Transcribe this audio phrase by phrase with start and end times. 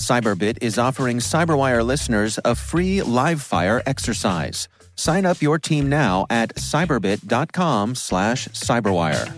[0.00, 4.66] Cyberbit is offering Cyberwire listeners a free live fire exercise.
[4.96, 9.28] Sign up your team now at cyberbit.com slash cyberwire.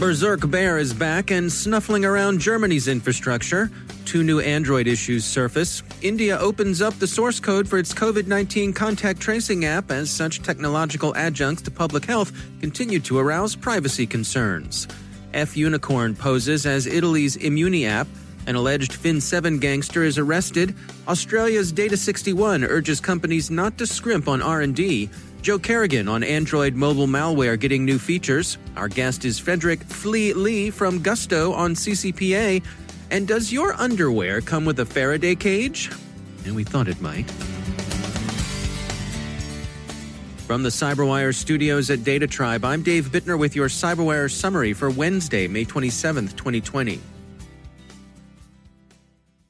[0.00, 3.70] Berserk Bear is back and snuffling around Germany's infrastructure.
[4.10, 5.84] Two new Android issues surface.
[6.02, 10.42] India opens up the source code for its COVID 19 contact tracing app as such
[10.42, 14.88] technological adjuncts to public health continue to arouse privacy concerns.
[15.32, 18.08] F Unicorn poses as Italy's Immuni app.
[18.48, 20.74] An alleged Fin7 gangster is arrested.
[21.06, 25.08] Australia's Data61 urges companies not to scrimp on R&D.
[25.40, 28.58] Joe Carrigan on Android mobile malware getting new features.
[28.76, 32.60] Our guest is Frederick Flea Lee from Gusto on CCPA.
[33.10, 35.90] And does your underwear come with a Faraday cage?
[36.44, 37.28] And we thought it might.
[40.46, 44.90] From the Cyberwire studios at Data Tribe, I'm Dave Bittner with your Cyberwire summary for
[44.90, 47.00] Wednesday, May 27th, 2020.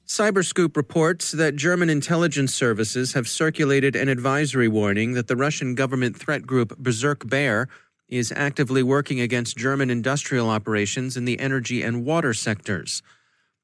[0.07, 6.17] Cyberscoop reports that German intelligence services have circulated an advisory warning that the Russian government
[6.17, 7.69] threat group Berserk Bear
[8.09, 13.03] is actively working against German industrial operations in the energy and water sectors.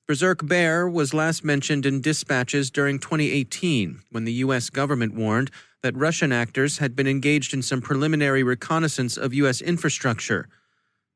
[0.07, 4.71] Berserk Bear was last mentioned in dispatches during 2018 when the U.S.
[4.71, 5.51] government warned
[5.83, 9.61] that Russian actors had been engaged in some preliminary reconnaissance of U.S.
[9.61, 10.49] infrastructure.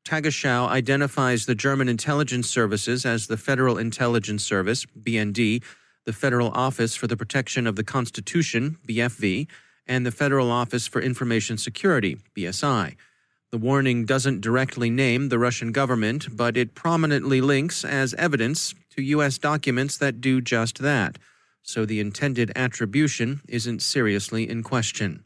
[0.03, 5.63] Tagesschau identifies the German intelligence services as the Federal Intelligence Service, BND,
[6.05, 9.47] the Federal Office for the Protection of the Constitution, BFV,
[9.87, 12.97] and the Federal Office for Information Security, BSI.
[13.51, 19.01] The warning doesn't directly name the Russian government, but it prominently links as evidence to
[19.01, 19.37] U.S.
[19.37, 21.17] documents that do just that,
[21.63, 25.23] so the intended attribution isn't seriously in question.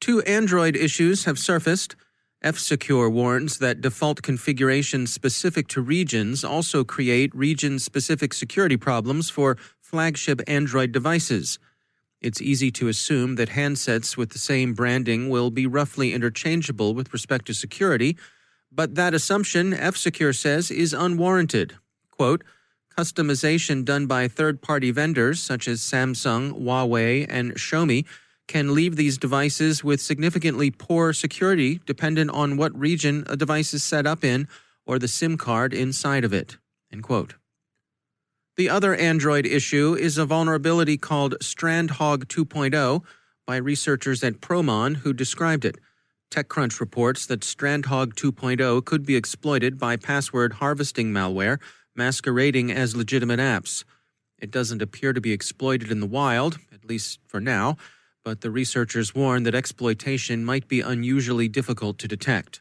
[0.00, 1.96] Two Android issues have surfaced.
[2.42, 9.30] F Secure warns that default configurations specific to regions also create region specific security problems
[9.30, 11.58] for flagship Android devices.
[12.20, 17.12] It's easy to assume that handsets with the same branding will be roughly interchangeable with
[17.14, 18.16] respect to security,
[18.70, 21.76] but that assumption, F Secure says, is unwarranted.
[22.16, 22.44] Quote,
[22.96, 28.04] customization done by third party vendors such as Samsung, Huawei, and Xiaomi
[28.46, 33.82] can leave these devices with significantly poor security dependent on what region a device is
[33.82, 34.46] set up in
[34.86, 36.58] or the SIM card inside of it.
[36.92, 37.34] End quote.
[38.56, 43.02] The other Android issue is a vulnerability called StrandHogg 2.0
[43.44, 45.78] by researchers at Promon who described it.
[46.30, 51.58] TechCrunch reports that StrandHogg 2.0 could be exploited by password harvesting malware
[51.96, 53.84] masquerading as legitimate apps.
[54.38, 57.76] It doesn't appear to be exploited in the wild, at least for now,
[58.24, 62.60] but the researchers warn that exploitation might be unusually difficult to detect.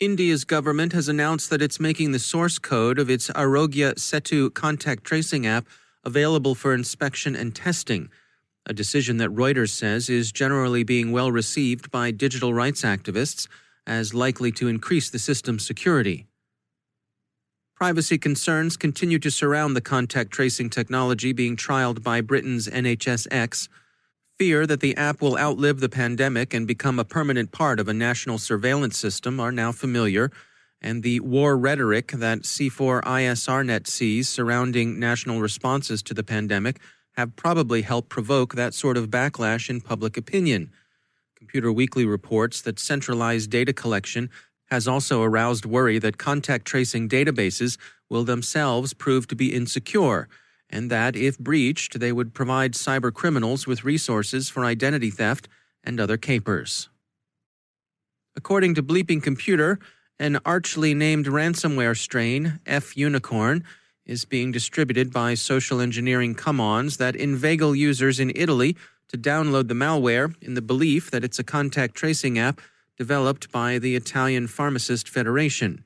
[0.00, 5.04] India's government has announced that it's making the source code of its Aarogya Setu contact
[5.04, 5.66] tracing app
[6.04, 8.10] available for inspection and testing,
[8.66, 13.46] a decision that Reuters says is generally being well received by digital rights activists
[13.86, 16.26] as likely to increase the system's security.
[17.82, 23.68] Privacy concerns continue to surround the contact tracing technology being trialed by Britain's NHSX
[24.38, 27.92] fear that the app will outlive the pandemic and become a permanent part of a
[27.92, 30.30] national surveillance system are now familiar,
[30.80, 36.78] and the war rhetoric that C4 ISRNet sees surrounding national responses to the pandemic
[37.16, 40.70] have probably helped provoke that sort of backlash in public opinion.
[41.34, 44.30] Computer Weekly reports that centralized data collection
[44.72, 47.76] has also aroused worry that contact tracing databases
[48.08, 50.28] will themselves prove to be insecure
[50.70, 55.46] and that, if breached, they would provide cyber criminals with resources for identity theft
[55.84, 56.88] and other capers.
[58.34, 59.78] According to Bleeping Computer,
[60.18, 63.64] An archly named ransomware strain, F Unicorn,
[64.06, 68.74] is being distributed by social engineering come ons that inveigle users in Italy
[69.08, 72.60] to download the malware in the belief that it's a contact tracing app
[73.02, 75.82] developed by the Italian Pharmacist Federation.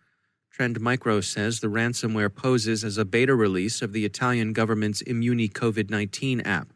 [0.50, 5.50] Trend Micro says the ransomware poses as a beta release of the Italian government's Immuni
[5.50, 6.74] COVID 19 app.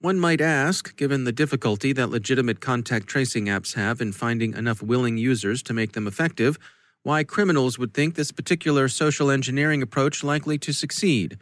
[0.00, 4.80] One might ask, given the difficulty that legitimate contact tracing apps have in finding enough
[4.80, 6.56] willing users to make them effective,
[7.02, 11.36] why criminals would think this particular social engineering approach likely to succeed.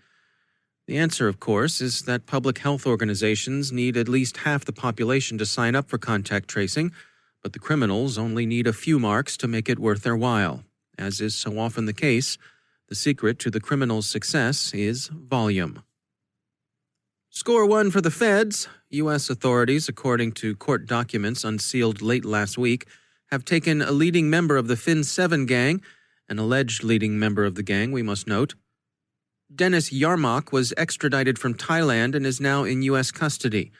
[0.87, 5.37] The answer, of course, is that public health organizations need at least half the population
[5.37, 6.93] to sign up for contact tracing,
[7.47, 10.65] but the criminals only need a few marks to make it worth their while.
[10.99, 12.39] As is so often the case,
[12.89, 15.85] the secret to the criminal's success is volume.
[17.31, 18.67] Score one for the feds.
[18.91, 19.31] U.S.
[19.31, 22.85] authorities, according to court documents unsealed late last week,
[23.31, 25.81] have taken a leading member of the Fin 7 gang,
[26.29, 28.57] an alleged leading member of the gang, we must note.
[29.55, 33.13] Dennis Yarmak was extradited from Thailand and is now in U.S.
[33.13, 33.71] custody.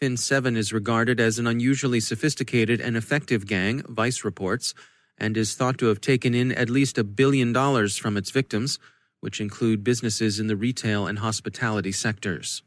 [0.00, 4.72] Fin 7 is regarded as an unusually sophisticated and effective gang, Vice reports,
[5.18, 8.78] and is thought to have taken in at least a billion dollars from its victims,
[9.18, 12.62] which include businesses in the retail and hospitality sectors.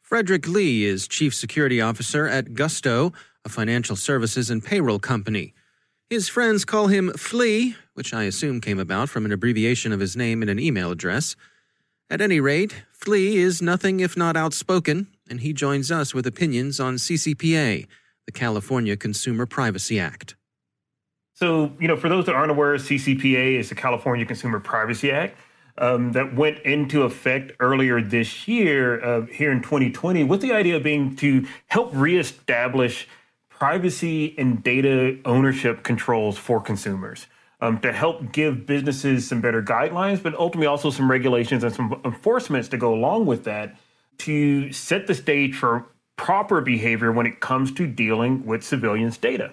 [0.00, 3.12] Frederick Lee is Chief Security Officer at Gusto,
[3.44, 5.54] a financial services and payroll company.
[6.08, 10.16] His friends call him Flea, which I assume came about from an abbreviation of his
[10.16, 11.34] name and an email address.
[12.08, 16.80] At any rate, Flea is nothing if not outspoken, and he joins us with opinions
[16.80, 17.86] on CCPA,
[18.26, 20.36] the California Consumer Privacy Act.
[21.34, 25.36] So, you know, for those that aren't aware, CCPA is the California Consumer Privacy Act
[25.78, 30.80] um, that went into effect earlier this year, uh, here in 2020, with the idea
[30.80, 33.06] being to help reestablish
[33.48, 37.26] privacy and data ownership controls for consumers.
[37.58, 41.98] Um, to help give businesses some better guidelines, but ultimately also some regulations and some
[42.04, 43.76] enforcements to go along with that
[44.18, 45.86] to set the stage for
[46.16, 49.52] proper behavior when it comes to dealing with civilians' data.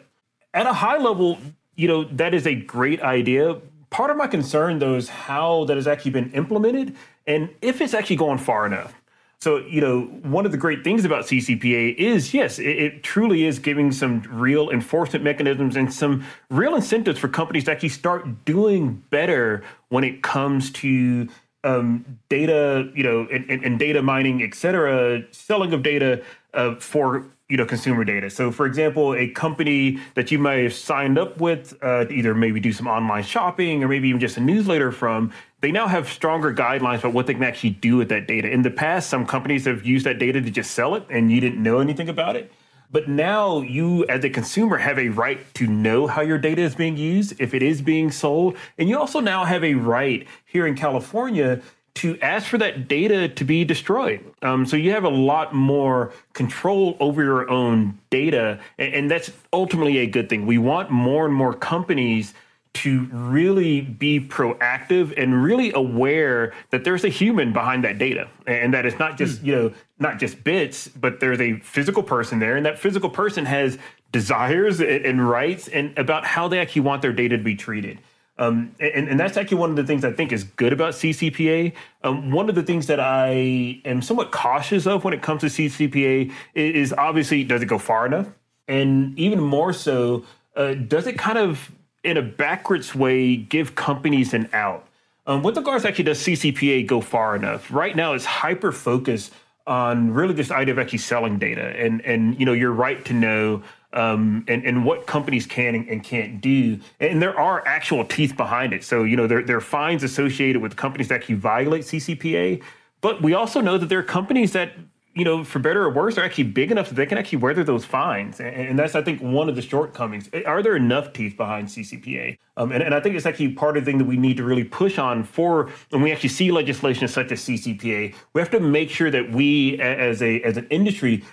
[0.53, 1.39] At a high level,
[1.75, 3.59] you know, that is a great idea,
[3.93, 6.95] Part of my concern, though, is how that has actually been implemented
[7.27, 8.91] and if it's actually going far enough.
[9.39, 13.45] So, you know, one of the great things about CCPA is, yes, it, it, truly
[13.45, 18.45] is giving some real enforcement mechanisms and some real incentives for companies to actually start
[18.45, 21.29] doing better when it comes to
[21.63, 26.21] um, data, you know, and, and, data mining, et cetera, selling of data
[26.53, 28.29] uh, for you know consumer data.
[28.29, 32.59] So, for example, a company that you might have signed up with, uh, either maybe
[32.59, 35.31] do some online shopping or maybe even just a newsletter from,
[35.61, 38.49] they now have stronger guidelines about what they can actually do with that data.
[38.51, 41.39] In the past, some companies have used that data to just sell it, and you
[41.39, 42.51] didn't know anything about it.
[42.93, 46.75] But now you, as a consumer, have a right to know how your data is
[46.75, 48.55] being used, if it is being sold.
[48.77, 51.59] And you also now have a right here in California
[51.95, 54.23] to ask for that data to be destroyed.
[54.43, 59.31] Um, so you have a lot more control over your own data, and, and, that's
[59.51, 60.47] ultimately a good thing.
[60.47, 62.33] We want more and more companies
[62.73, 68.73] to really be proactive and really aware that there's a human behind that data, and
[68.73, 69.45] that it's not just mm.
[69.45, 69.73] you know
[70.03, 73.79] not just bits, but there's a physical person there, and that physical person has
[74.11, 77.97] desires and, rights and about how they actually want their data to be treated.
[78.37, 81.73] Um, and, and, that's actually one of the things I think is good about CCPA.
[82.03, 85.47] Um, one of the things that I am somewhat cautious of when it comes to
[85.47, 88.27] CCPA is, obviously does it go far enough?
[88.67, 90.25] And even more so,
[90.55, 91.71] uh, does it kind of,
[92.03, 94.87] in a backwards way, give companies an out?
[95.27, 97.71] Um, with regards actually, does CCPA go far enough?
[97.71, 99.31] Right now, it's hyper focused
[99.65, 103.13] on really this idea of actually selling data and and you know your right to
[103.13, 106.79] know um, and, and what companies can and can't do.
[106.99, 108.83] And there are actual teeth behind it.
[108.83, 112.61] So, you know, there, there are fines associated with companies that actually violate CCPA.
[113.01, 114.73] But we also know that there are companies that,
[115.15, 117.63] you know, for better or worse, are actually big enough that they can actually weather
[117.63, 118.39] those fines.
[118.39, 120.29] And, and that's, I think, one of the shortcomings.
[120.45, 122.37] Are there enough teeth behind CCPA?
[122.57, 124.43] Um, and, and I think it's actually part of the thing that we need to
[124.43, 128.15] really push on for when we actually see legislation such as CCPA.
[128.33, 131.23] We have to make sure that we, as a as an industry,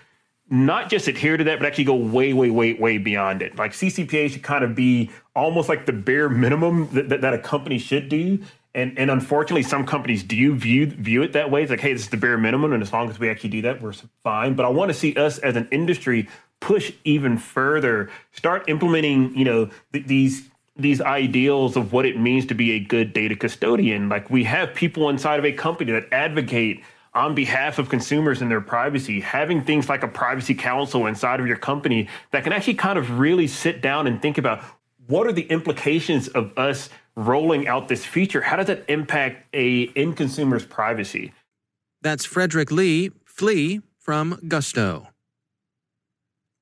[0.50, 3.56] not just adhere to that, but actually go way, way, way, way beyond it.
[3.56, 7.38] Like CCPA should kind of be almost like the bare minimum that, that, that, a
[7.38, 8.40] company should do.
[8.74, 11.62] And and unfortunately, some companies do view view it that way.
[11.62, 13.62] It's like, hey, this is the bare minimum, and as long as we actually do
[13.62, 14.54] that, we're fine.
[14.54, 16.28] But I want to see us as an industry
[16.60, 22.46] push even further, start implementing, you know, th- these these ideals of what it means
[22.46, 24.08] to be a good data custodian.
[24.08, 28.50] Like we have people inside of a company that advocate on behalf of consumers and
[28.50, 32.74] their privacy, having things like a privacy council inside of your company that can actually
[32.74, 34.62] kind of really sit down and think about
[35.08, 36.88] what are the implications of us
[37.26, 38.40] rolling out this feature?
[38.40, 41.32] How does that impact a end consumer's privacy?
[42.02, 45.08] That's Frederick Lee Flea from Gusto.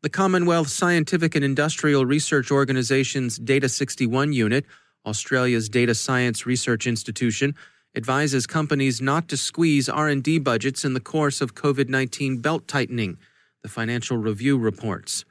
[0.02, 4.64] The Commonwealth Scientific and Industrial Research Organization's Data 61 unit,
[5.06, 7.54] Australia's data science research institution,
[7.96, 13.18] advises companies not to squeeze R&D budgets in the course of COVID-19 belt tightening,
[13.62, 15.24] the Financial Review reports.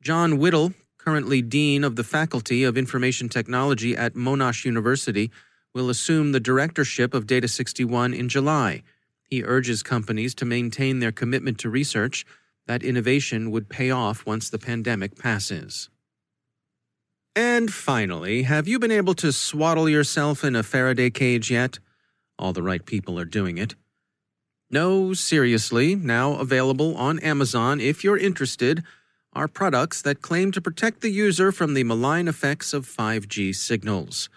[0.00, 0.74] John Whittle,
[1.04, 5.30] currently dean of the Faculty of Information Technology at Monash University,
[5.74, 8.82] will assume the directorship of Data 61 in July.
[9.28, 12.24] He urges companies to maintain their commitment to research
[12.66, 15.90] that innovation would pay off once the pandemic passes.
[17.36, 21.80] And finally, have you been able to swaddle yourself in a Faraday cage yet?
[22.38, 23.74] All the right people are doing it.
[24.70, 28.82] No, seriously, now available on Amazon if you're interested
[29.34, 34.28] are products that claim to protect the user from the malign effects of 5G signals.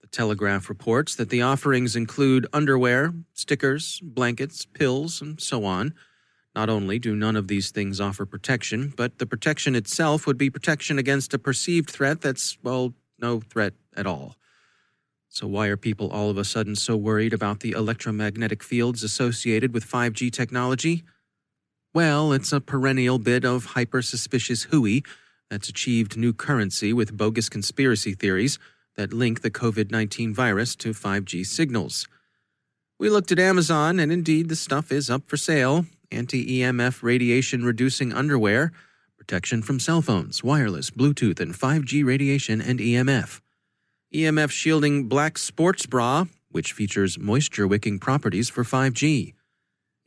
[0.00, 5.94] The Telegraph reports that the offerings include underwear, stickers, blankets, pills, and so on.
[6.54, 10.50] Not only do none of these things offer protection, but the protection itself would be
[10.50, 14.36] protection against a perceived threat that's, well, no threat at all.
[15.30, 19.72] So, why are people all of a sudden so worried about the electromagnetic fields associated
[19.72, 21.04] with 5G technology?
[21.94, 25.04] Well, it's a perennial bit of hyper suspicious hooey
[25.50, 28.58] that's achieved new currency with bogus conspiracy theories
[28.96, 32.08] that link the COVID 19 virus to 5G signals.
[32.98, 37.62] We looked at Amazon, and indeed the stuff is up for sale anti EMF radiation
[37.62, 38.72] reducing underwear,
[39.18, 43.40] protection from cell phones, wireless, Bluetooth, and 5G radiation and EMF.
[44.14, 49.34] EMF shielding black sports bra, which features moisture wicking properties for 5G.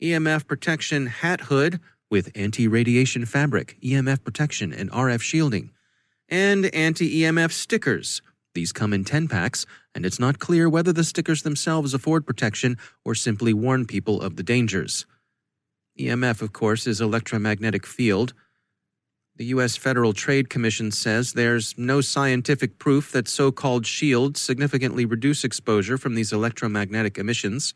[0.02, 5.70] EMF protection hat hood with anti radiation fabric, EMF protection, and RF shielding.
[6.28, 8.20] And anti EMF stickers.
[8.54, 12.78] These come in 10 packs, and it's not clear whether the stickers themselves afford protection
[13.04, 15.06] or simply warn people of the dangers.
[15.98, 18.32] EMF, of course, is electromagnetic field.
[19.36, 19.76] The U.S.
[19.76, 25.98] Federal Trade Commission says there's no scientific proof that so called shields significantly reduce exposure
[25.98, 27.74] from these electromagnetic emissions.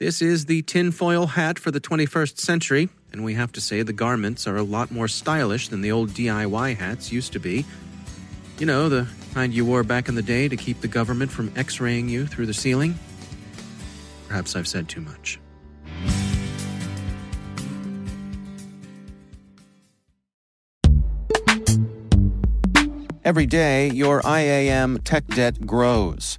[0.00, 3.92] This is the tinfoil hat for the 21st century, and we have to say the
[3.92, 7.66] garments are a lot more stylish than the old DIY hats used to be.
[8.60, 11.52] You know, the kind you wore back in the day to keep the government from
[11.56, 12.96] x raying you through the ceiling?
[14.28, 15.40] Perhaps I've said too much.
[23.24, 26.38] Every day, your IAM tech debt grows.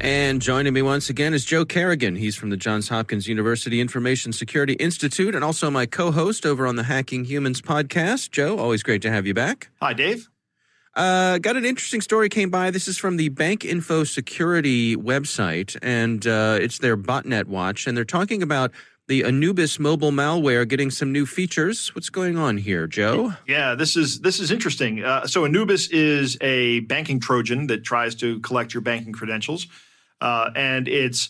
[0.00, 2.14] And joining me once again is Joe Carrigan.
[2.14, 6.68] He's from the Johns Hopkins University Information Security Institute and also my co host over
[6.68, 8.30] on the Hacking Humans podcast.
[8.30, 9.70] Joe, always great to have you back.
[9.82, 10.28] Hi, Dave.
[10.94, 12.70] Uh, got an interesting story came by.
[12.70, 17.86] This is from the Bank Info Security website, and uh, it's their botnet watch.
[17.86, 18.70] And they're talking about
[19.08, 21.94] the Anubis mobile malware getting some new features.
[21.94, 23.32] What's going on here, Joe?
[23.46, 25.02] Yeah, this is this is interesting.
[25.02, 29.66] Uh, so Anubis is a banking Trojan that tries to collect your banking credentials,
[30.20, 31.28] uh, and it's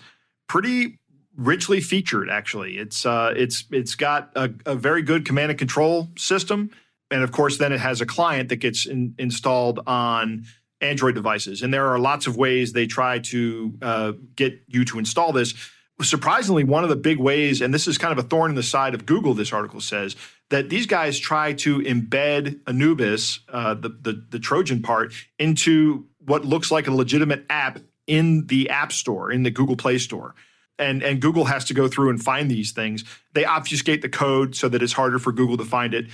[0.48, 0.98] pretty
[1.36, 2.28] richly featured.
[2.30, 6.70] Actually, it's uh, it's it's got a, a, very good command and control system,
[7.10, 10.44] and of course, then it has a client that gets in, installed on
[10.80, 11.62] Android devices.
[11.62, 15.54] And there are lots of ways they try to uh, get you to install this
[16.02, 18.62] surprisingly, one of the big ways, and this is kind of a thorn in the
[18.62, 20.16] side of Google, this article says,
[20.50, 26.44] that these guys try to embed Anubis, uh, the, the, the Trojan part, into what
[26.44, 30.34] looks like a legitimate app in the App Store, in the Google Play Store.
[30.80, 33.04] And, and Google has to go through and find these things.
[33.34, 36.06] They obfuscate the code so that it's harder for Google to find it.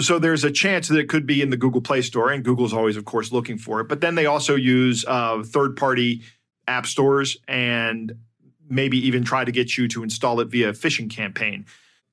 [0.00, 2.72] So there's a chance that it could be in the Google Play Store, and Google's
[2.72, 3.88] always, of course, looking for it.
[3.88, 6.22] But then they also use uh, third party
[6.66, 8.14] app stores and
[8.68, 11.66] maybe even try to get you to install it via a phishing campaign.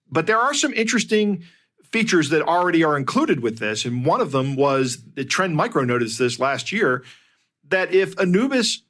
[0.09, 1.43] But there are some interesting
[1.83, 3.85] features that already are included with this.
[3.85, 7.03] And one of them was the Trend Micro noticed this last year
[7.69, 8.81] that if Anubis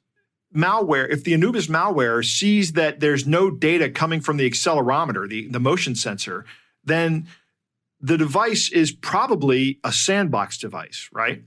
[0.56, 5.48] malware, if the Anubis malware sees that there's no data coming from the accelerometer, the,
[5.48, 6.44] the motion sensor,
[6.84, 7.26] then
[8.00, 11.42] the device is probably a sandbox device, right?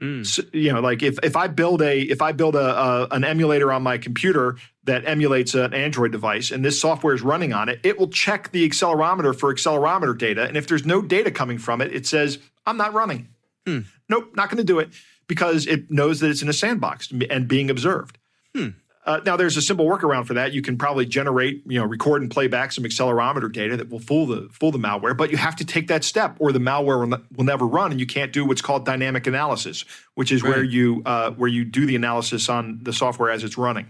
[0.00, 0.26] Mm.
[0.26, 3.24] So, you know, like if if I build a if I build a, a, an
[3.24, 7.68] emulator on my computer that emulates an Android device and this software is running on
[7.68, 11.58] it, it will check the accelerometer for accelerometer data, and if there's no data coming
[11.58, 13.28] from it, it says I'm not running.
[13.66, 13.80] Hmm.
[14.08, 14.90] Nope, not going to do it
[15.26, 18.18] because it knows that it's in a sandbox and being observed.
[18.54, 18.68] Hmm.
[19.06, 20.54] Uh, now, there's a simple workaround for that.
[20.54, 23.98] You can probably generate, you know, record and play back some accelerometer data that will
[23.98, 25.14] fool the fool the malware.
[25.14, 28.00] But you have to take that step, or the malware will, will never run, and
[28.00, 29.84] you can't do what's called dynamic analysis,
[30.14, 30.50] which is right.
[30.50, 33.88] where you uh, where you do the analysis on the software as it's running.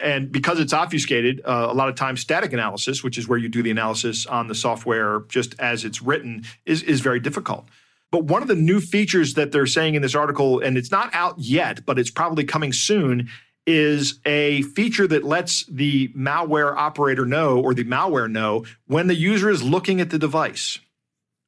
[0.00, 3.48] And because it's obfuscated, uh, a lot of times static analysis, which is where you
[3.48, 7.68] do the analysis on the software just as it's written, is is very difficult.
[8.10, 11.14] But one of the new features that they're saying in this article, and it's not
[11.14, 13.28] out yet, but it's probably coming soon,
[13.66, 19.14] is a feature that lets the malware operator know or the malware know when the
[19.14, 20.78] user is looking at the device.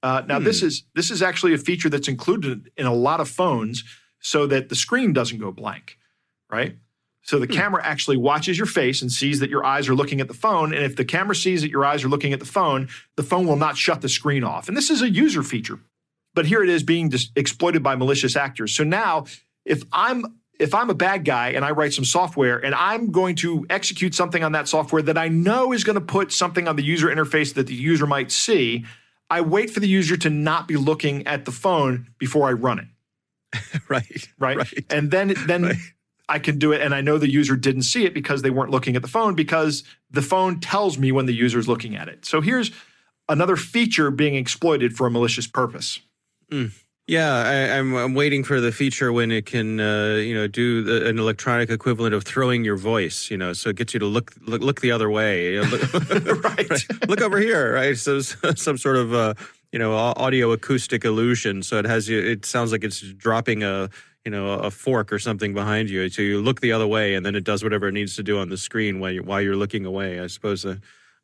[0.03, 0.45] Uh, now, hmm.
[0.45, 3.85] this is this is actually a feature that's included in a lot of phones,
[4.21, 5.99] so that the screen doesn't go blank,
[6.51, 6.77] right?
[7.23, 7.53] So the hmm.
[7.53, 10.73] camera actually watches your face and sees that your eyes are looking at the phone.
[10.73, 13.47] And if the camera sees that your eyes are looking at the phone, the phone
[13.47, 14.69] will not shut the screen off.
[14.69, 15.81] And this is a user feature,
[16.35, 18.75] but here it is being dis- exploited by malicious actors.
[18.75, 19.27] So now,
[19.65, 23.37] if I'm if I'm a bad guy and I write some software and I'm going
[23.37, 26.77] to execute something on that software that I know is going to put something on
[26.77, 28.85] the user interface that the user might see,
[29.31, 32.81] I wait for the user to not be looking at the phone before I run
[32.81, 32.87] it.
[33.89, 34.57] right, right.
[34.57, 34.85] Right.
[34.91, 35.77] And then then right.
[36.29, 38.71] I can do it and I know the user didn't see it because they weren't
[38.71, 42.09] looking at the phone because the phone tells me when the user is looking at
[42.09, 42.27] it.
[42.27, 42.71] So here's
[43.29, 46.01] another feature being exploited for a malicious purpose.
[46.51, 46.73] Mm.
[47.09, 50.47] Yeah, I, am I'm, I'm waiting for the feature when it can, uh, you know,
[50.47, 53.31] do the, an electronic equivalent of throwing your voice.
[53.31, 55.55] You know, so it gets you to look look, look the other way.
[55.55, 55.95] You know, look,
[56.45, 56.71] right.
[56.71, 57.09] right.
[57.09, 57.97] Look over here, right?
[57.97, 59.33] So some sort of, uh,
[59.73, 61.63] you know, audio acoustic illusion.
[61.63, 62.21] So it has you.
[62.21, 63.89] It sounds like it's dropping a,
[64.27, 66.11] you know, a fork or something behind you.
[66.11, 68.39] So you look the other way, and then it does whatever it needs to do
[68.39, 70.21] on the screen while you're, while you're looking away.
[70.21, 70.67] I suppose.
[70.67, 70.77] Uh,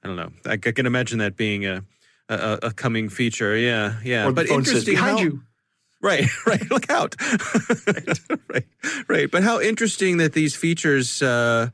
[0.02, 0.32] I don't know.
[0.46, 1.84] I, I, can imagine that being a
[2.30, 3.54] a, a coming feature.
[3.54, 4.26] Yeah, yeah.
[4.26, 5.42] Or but interesting behind how, you
[6.04, 6.70] Right, right.
[6.70, 7.16] Look out.
[7.86, 8.20] right.
[8.48, 8.64] right,
[9.08, 9.30] right.
[9.30, 11.70] But how interesting that these features, uh,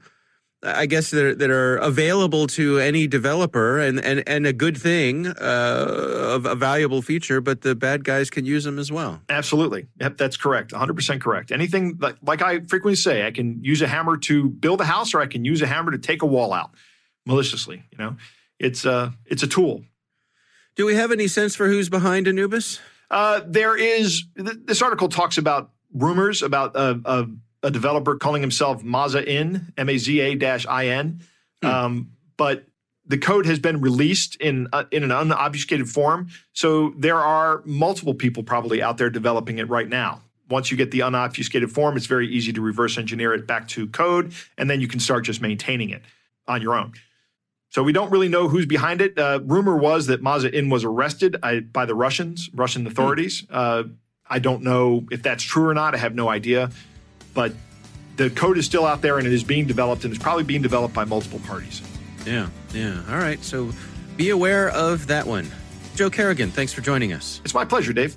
[0.63, 4.77] I guess, that are, that are available to any developer and, and, and a good
[4.77, 9.21] thing, uh, a, a valuable feature, but the bad guys can use them as well.
[9.29, 9.89] Absolutely.
[10.01, 10.71] Yep, that's correct.
[10.71, 11.51] 100% correct.
[11.51, 15.13] Anything, like, like I frequently say, I can use a hammer to build a house
[15.13, 16.71] or I can use a hammer to take a wall out
[17.27, 17.83] maliciously.
[17.91, 18.17] You know,
[18.61, 19.83] it's, uh, it's a tool.
[20.77, 22.79] Do we have any sense for who's behind Anubis?
[23.11, 27.27] Uh, there is this article talks about rumors about a, a,
[27.65, 31.21] a developer calling himself Maza In, M A Z A dash I N,
[31.63, 31.69] hmm.
[31.69, 32.67] um, but
[33.07, 36.29] the code has been released in uh, in an unobfuscated form.
[36.53, 40.23] So there are multiple people probably out there developing it right now.
[40.49, 43.89] Once you get the unobfuscated form, it's very easy to reverse engineer it back to
[43.89, 46.03] code, and then you can start just maintaining it
[46.47, 46.93] on your own.
[47.71, 49.17] So we don't really know who's behind it.
[49.17, 53.47] Uh, rumor was that Maza In was arrested I, by the Russians, Russian authorities.
[53.49, 53.55] Hmm.
[53.55, 53.83] Uh,
[54.29, 55.95] I don't know if that's true or not.
[55.95, 56.71] I have no idea.
[57.33, 57.53] But
[58.17, 60.63] the code is still out there and it is being developed and it's probably being
[60.63, 61.81] developed by multiple parties.
[62.27, 63.03] Yeah, yeah.
[63.09, 63.43] All right.
[63.43, 63.71] So
[64.17, 65.49] be aware of that one.
[65.95, 67.41] Joe Carrigan, thanks for joining us.
[67.45, 68.17] It's my pleasure, Dave.